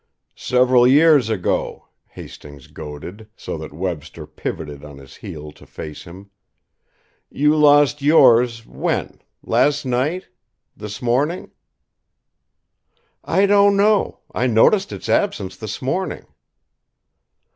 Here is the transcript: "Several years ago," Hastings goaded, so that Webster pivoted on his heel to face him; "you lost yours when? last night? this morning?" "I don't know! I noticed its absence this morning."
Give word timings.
"Several 0.33 0.87
years 0.87 1.29
ago," 1.29 1.87
Hastings 2.07 2.65
goaded, 2.65 3.27
so 3.37 3.55
that 3.59 3.71
Webster 3.71 4.25
pivoted 4.25 4.83
on 4.83 4.97
his 4.97 5.17
heel 5.17 5.51
to 5.51 5.67
face 5.67 6.05
him; 6.05 6.31
"you 7.29 7.55
lost 7.55 8.01
yours 8.01 8.65
when? 8.65 9.21
last 9.43 9.85
night? 9.85 10.27
this 10.75 11.03
morning?" 11.03 11.51
"I 13.23 13.45
don't 13.45 13.77
know! 13.77 14.21
I 14.33 14.47
noticed 14.47 14.91
its 14.91 15.07
absence 15.07 15.55
this 15.55 15.83
morning." 15.83 16.25